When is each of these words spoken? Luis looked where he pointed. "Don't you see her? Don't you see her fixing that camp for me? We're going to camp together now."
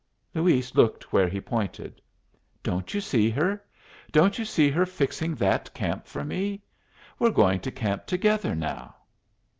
Luis 0.33 0.73
looked 0.73 1.13
where 1.13 1.27
he 1.29 1.39
pointed. 1.39 2.01
"Don't 2.63 2.91
you 2.95 2.99
see 2.99 3.29
her? 3.29 3.63
Don't 4.11 4.39
you 4.39 4.45
see 4.45 4.71
her 4.71 4.83
fixing 4.83 5.35
that 5.35 5.71
camp 5.75 6.07
for 6.07 6.23
me? 6.25 6.63
We're 7.19 7.29
going 7.29 7.59
to 7.59 7.71
camp 7.71 8.07
together 8.07 8.55
now." 8.55 8.95